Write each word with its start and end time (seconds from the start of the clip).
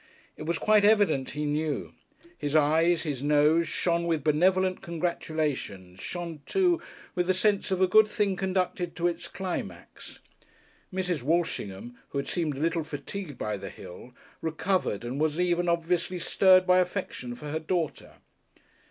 It 0.35 0.47
was 0.47 0.57
quite 0.57 0.83
evident 0.83 1.29
he 1.37 1.45
knew. 1.45 1.93
His 2.35 2.55
eyes, 2.55 3.03
his 3.03 3.21
nose, 3.21 3.67
shone 3.67 4.07
with 4.07 4.23
benevolent 4.23 4.81
congratulations, 4.81 5.99
shone, 6.01 6.41
too, 6.47 6.81
with 7.13 7.27
the 7.27 7.35
sense 7.35 7.69
of 7.69 7.81
a 7.83 7.87
good 7.87 8.07
thing 8.07 8.35
conducted 8.35 8.95
to 8.95 9.05
its 9.05 9.27
climax. 9.27 10.17
Mrs. 10.91 11.21
Walshingham, 11.21 11.99
who 12.09 12.17
had 12.17 12.27
seemed 12.27 12.57
a 12.57 12.61
little 12.61 12.83
fatigued 12.83 13.37
by 13.37 13.57
the 13.57 13.69
hill, 13.69 14.15
recovered, 14.41 15.05
and 15.05 15.21
was 15.21 15.39
even 15.39 15.69
obviously 15.69 16.17
stirred 16.17 16.65
by 16.65 16.79
affection 16.79 17.35
for 17.35 17.51
her 17.51 17.59
daughter. 17.59 18.15